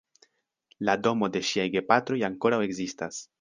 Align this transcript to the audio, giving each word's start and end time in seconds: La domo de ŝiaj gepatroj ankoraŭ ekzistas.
La 0.89 0.95
domo 1.07 1.29
de 1.35 1.43
ŝiaj 1.49 1.67
gepatroj 1.75 2.19
ankoraŭ 2.31 2.61
ekzistas. 2.71 3.23